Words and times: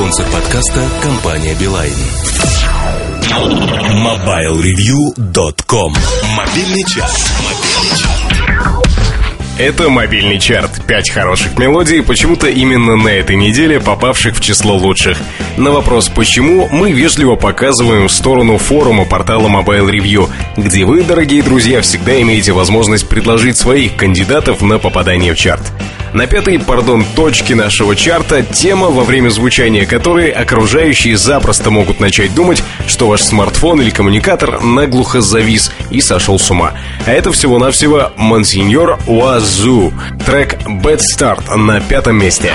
Спонсор 0.00 0.24
подкаста– 0.32 0.88
компания 1.02 1.54
«Билайн». 1.60 1.92
MobileReview.com 4.02 5.94
Мобильный 6.34 6.84
час. 6.88 7.30
Это 9.58 9.90
мобильный 9.90 10.38
чарт. 10.38 10.70
Пять 10.86 11.10
хороших 11.10 11.58
мелодий, 11.58 12.02
почему-то 12.02 12.48
именно 12.48 12.96
на 12.96 13.08
этой 13.08 13.36
неделе 13.36 13.78
попавших 13.78 14.36
в 14.36 14.40
число 14.40 14.74
лучших. 14.74 15.18
На 15.58 15.70
вопрос 15.70 16.08
«почему?» 16.08 16.66
мы 16.72 16.92
вежливо 16.92 17.36
показываем 17.36 18.08
в 18.08 18.12
сторону 18.12 18.56
форума 18.56 19.04
портала 19.04 19.48
Mobile 19.48 19.90
Review, 19.90 20.30
где 20.56 20.86
вы, 20.86 21.02
дорогие 21.02 21.42
друзья, 21.42 21.82
всегда 21.82 22.18
имеете 22.22 22.52
возможность 22.52 23.06
предложить 23.06 23.58
своих 23.58 23.96
кандидатов 23.96 24.62
на 24.62 24.78
попадание 24.78 25.34
в 25.34 25.36
чарт. 25.36 25.70
На 26.12 26.26
пятой, 26.26 26.58
пардон, 26.58 27.04
точке 27.14 27.54
нашего 27.54 27.94
чарта 27.94 28.42
тема, 28.42 28.88
во 28.88 29.04
время 29.04 29.28
звучания 29.28 29.86
которой 29.86 30.30
окружающие 30.30 31.16
запросто 31.16 31.70
могут 31.70 32.00
начать 32.00 32.34
думать, 32.34 32.62
что 32.86 33.06
ваш 33.06 33.22
смартфон 33.22 33.80
или 33.80 33.90
коммуникатор 33.90 34.60
наглухо 34.60 35.20
завис 35.20 35.70
и 35.90 36.00
сошел 36.00 36.38
с 36.38 36.50
ума. 36.50 36.72
А 37.06 37.12
это 37.12 37.30
всего-навсего 37.30 38.10
Монсеньор 38.16 38.98
Уазу. 39.06 39.92
Трек 40.26 40.54
Bad 40.66 41.00
Start 41.14 41.54
на 41.56 41.80
пятом 41.80 42.16
месте. 42.16 42.52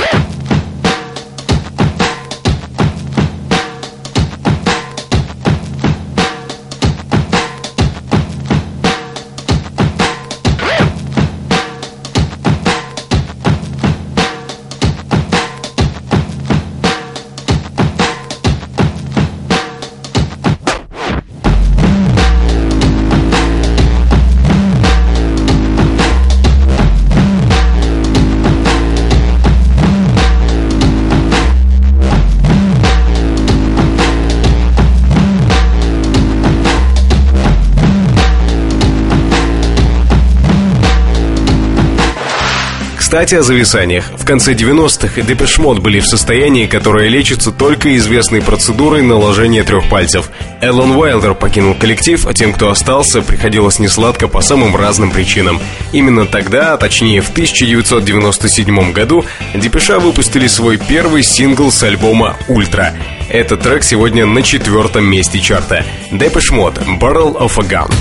Кстати, 43.06 43.36
о 43.36 43.44
зависаниях. 43.44 44.12
В 44.18 44.26
конце 44.26 44.56
90-х 44.56 45.22
Depeche 45.22 45.57
Mode 45.57 45.78
были 45.78 46.00
в 46.00 46.08
состоянии, 46.08 46.66
которое 46.66 47.08
лечится 47.08 47.52
только 47.52 47.96
известной 47.98 48.42
процедурой 48.42 49.04
наложения 49.04 49.64
трех 49.64 49.88
пальцев. 49.90 50.32
Алан 50.60 50.90
Уайлдер 50.90 51.36
покинул 51.36 51.76
коллектив, 51.76 52.26
а 52.26 52.34
тем, 52.34 52.52
кто 52.52 52.72
остался, 52.72 53.22
приходилось 53.22 53.78
несладко 53.78 54.28
по 54.28 54.42
самым 54.42 54.76
разным 54.76 55.12
причинам. 55.12 55.60
Именно 55.92 56.26
тогда, 56.26 56.74
а 56.74 56.78
точнее 56.78 57.22
в 57.22 57.30
1997 57.30 58.92
году, 58.92 59.24
Depeche 59.54 60.00
выпустили 60.00 60.48
свой 60.48 60.78
первый 60.78 61.22
сингл 61.22 61.72
с 61.72 61.84
альбома 61.84 62.36
«Ultra». 62.48 62.96
Этот 63.30 63.62
трек 63.62 63.84
сегодня 63.84 64.26
на 64.26 64.42
четвертом 64.42 65.06
месте 65.06 65.40
чарта. 65.40 65.86
Depeche 66.12 66.55
Mode 66.55 66.80
«Barrel 67.00 67.38
of 67.38 67.52
a 67.60 67.68
Gun». 67.70 67.94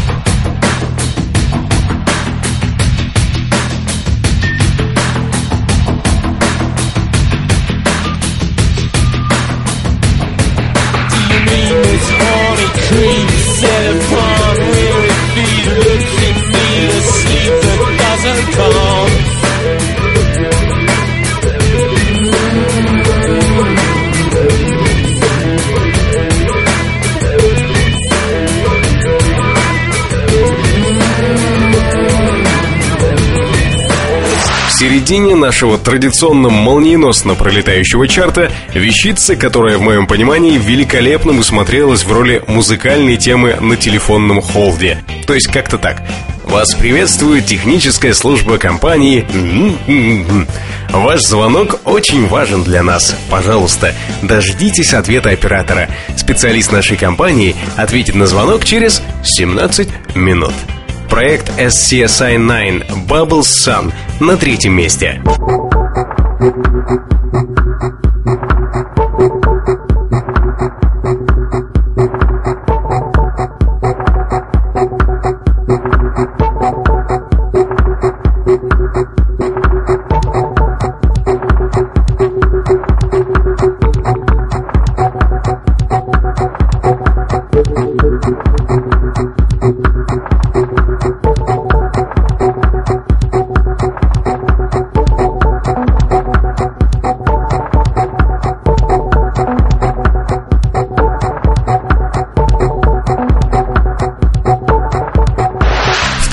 В 12.94 13.23
середине 34.74 35.36
нашего 35.36 35.78
традиционно 35.78 36.50
молниеносно 36.50 37.34
пролетающего 37.34 38.08
чарта 38.08 38.50
вещица, 38.74 39.36
которая, 39.36 39.78
в 39.78 39.82
моем 39.82 40.06
понимании, 40.06 40.58
великолепно 40.58 41.32
бы 41.32 41.44
смотрелась 41.44 42.04
в 42.04 42.12
роли 42.12 42.42
музыкальной 42.48 43.16
темы 43.16 43.56
на 43.60 43.76
телефонном 43.76 44.42
холде. 44.42 44.98
То 45.26 45.34
есть 45.34 45.46
как-то 45.46 45.78
так. 45.78 46.02
Вас 46.44 46.74
приветствует 46.74 47.46
техническая 47.46 48.12
служба 48.14 48.58
компании. 48.58 49.24
Ваш 50.90 51.20
звонок 51.22 51.80
очень 51.84 52.26
важен 52.26 52.64
для 52.64 52.82
нас. 52.82 53.16
Пожалуйста, 53.30 53.94
дождитесь 54.22 54.92
ответа 54.92 55.30
оператора. 55.30 55.88
Специалист 56.16 56.72
нашей 56.72 56.96
компании 56.96 57.54
ответит 57.76 58.16
на 58.16 58.26
звонок 58.26 58.64
через 58.64 59.02
17 59.22 59.88
минут. 60.16 60.52
Проект 61.14 61.48
SCSI-9 61.60 63.06
Bubble 63.06 63.42
Sun 63.42 63.92
на 64.18 64.36
третьем 64.36 64.72
месте. 64.72 65.22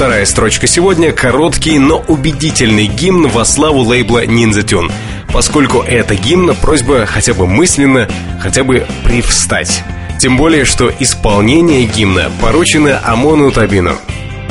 Вторая 0.01 0.25
строчка 0.25 0.65
сегодня– 0.65 1.11
короткий, 1.13 1.77
но 1.77 1.99
убедительный 2.07 2.87
гимн 2.87 3.27
во 3.27 3.45
славу 3.45 3.81
лейбла 3.81 4.25
Ninja 4.25 4.63
Tune. 4.63 4.91
Поскольку 5.31 5.83
это 5.83 6.15
гимн, 6.15 6.55
просьба 6.55 7.05
хотя 7.05 7.35
бы 7.35 7.45
мысленно, 7.45 8.09
хотя 8.41 8.63
бы 8.63 8.87
привстать. 9.03 9.83
Тем 10.19 10.37
более, 10.37 10.65
что 10.65 10.91
исполнение 10.99 11.85
гимна 11.85 12.31
поручено 12.41 12.99
Амону 13.05 13.51
Табину. 13.51 13.95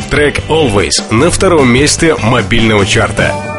Трек 0.09 0.39
«Always» 0.49 1.13
на 1.13 1.33
втором 1.33 1.69
месте 1.69 2.15
мобильного 2.23 2.87
чарта. 2.87 3.50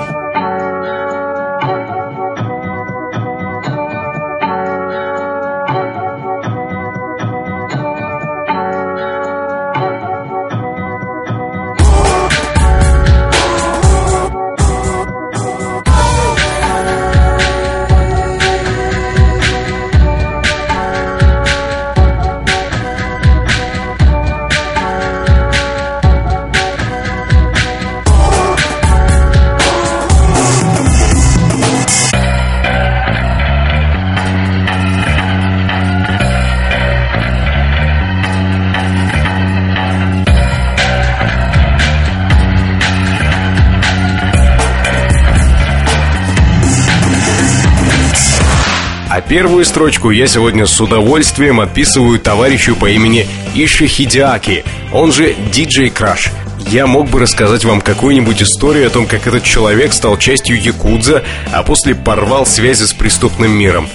А 49.13 49.19
первую 49.19 49.66
строчку 49.66 50.09
я 50.09 50.25
сегодня 50.25 50.66
с 50.66 50.79
удовольствием 50.79 51.59
отписываю 51.59 52.17
товарищу 52.17 52.78
по 52.78 52.90
имени 52.90 53.28
Иши 53.53 53.85
Хидиаки, 53.85 54.63
он 54.93 55.11
же 55.11 55.35
Диджей 55.52 55.90
Краш. 55.90 56.29
Я 56.69 56.87
мог 56.87 57.09
бы 57.09 57.19
рассказать 57.19 57.66
вам 57.66 57.81
какую-нибудь 57.81 58.41
историю 58.41 58.87
о 58.87 58.90
том, 58.90 59.05
как 59.05 59.28
этот 59.28 59.43
человек 59.43 59.91
стал 59.91 60.17
частью 60.17 60.61
Якудза, 60.61 61.25
а 61.52 61.61
после 61.61 61.93
порвал 61.93 62.46
связи 62.46 62.85
с 62.85 62.93
преступным 62.93 63.52
миром. 63.52 63.90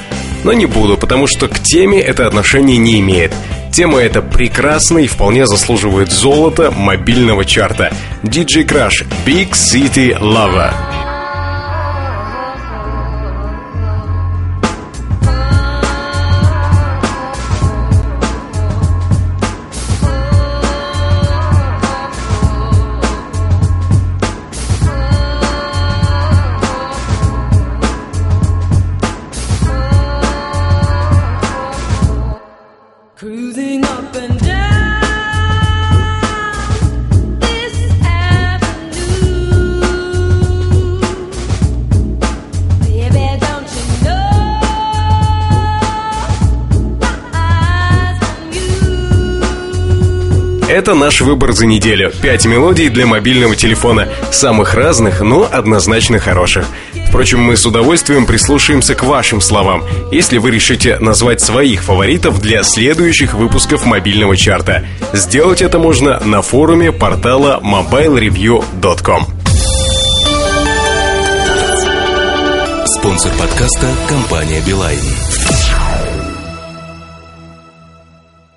но 0.45 0.53
не 0.53 0.67
буду, 0.67 0.99
потому 0.99 1.27
что 1.27 1.49
к 1.49 1.61
теме 1.61 1.99
это 1.99 2.27
отношение 2.27 2.77
не 2.77 3.01
имеет. 3.01 3.33
Тема 3.73 4.01
эта 4.01 4.21
прекрасна 4.21 4.99
и 4.99 5.07
вполне 5.07 5.47
заслуживает 5.47 6.13
золота 6.13 6.71
мобильного 6.71 7.47
чарта. 7.47 7.91
DJ 8.23 8.67
Crash 8.67 9.07
Big 9.25 9.53
City 9.53 10.15
Lover. 10.21 10.86
Это 50.69 50.95
наш 50.95 51.23
выбор 51.23 51.53
за 51.53 51.65
неделю. 51.65 52.13
Пять 52.21 52.45
мелодий 52.45 52.91
для 52.91 53.07
мобильного 53.07 53.57
телефона. 53.57 54.11
Самых 54.31 54.75
разных, 54.75 55.23
но 55.23 55.49
однозначно 55.51 56.19
хороших. 56.19 56.67
Впрочем, 57.09 57.41
мы 57.41 57.57
с 57.57 57.65
удовольствием 57.65 58.27
прислушаемся 58.27 58.95
к 58.95 59.03
вашим 59.03 59.41
словам, 59.41 59.85
если 60.13 60.39
вы 60.39 60.51
решите 60.51 60.99
назвать 60.99 61.41
своих 61.41 61.83
фаворитов 61.83 62.41
для 62.41 62.63
следующих 62.63 63.35
выпусков 63.35 63.87
мобильного 63.87 64.37
чарта. 64.37 64.85
Сделать 65.13 65.63
это 65.63 65.79
можно 65.79 66.21
на 66.21 66.43
форуме 66.43 66.93
портала 66.93 67.61
mobilereview.com. 67.63 69.27
Спонсор 72.99 73.33
подкаста– 73.39 73.87
компания 74.09 74.61
«Билайн». 74.67 75.86